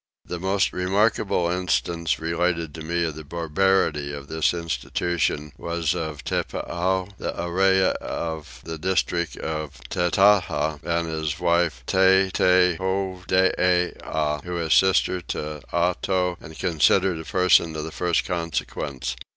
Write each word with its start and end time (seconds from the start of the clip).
The 0.25 0.39
most 0.39 0.73
remarkable 0.73 1.47
instance 1.51 2.17
related 2.17 2.73
to 2.73 2.81
me 2.81 3.05
of 3.05 3.13
the 3.15 3.23
barbarity 3.23 4.11
of 4.11 4.29
this 4.29 4.51
institution 4.51 5.51
was 5.59 5.93
of 5.93 6.23
Teppahoo, 6.23 7.09
the 7.19 7.33
Earee 7.33 7.93
of 8.01 8.61
the 8.63 8.79
district 8.79 9.37
of 9.37 9.79
Tettaha, 9.91 10.79
and 10.83 11.07
his 11.07 11.39
wife, 11.39 11.83
Tetteehowdeeah, 11.85 14.41
who 14.43 14.57
is 14.57 14.73
sister 14.73 15.21
to 15.21 15.61
Otow 15.71 16.35
and 16.41 16.57
considered 16.57 17.17
as 17.19 17.27
a 17.27 17.29
person 17.31 17.75
of 17.75 17.83
the 17.83 17.91
first 17.91 18.25
consequence. 18.25 19.15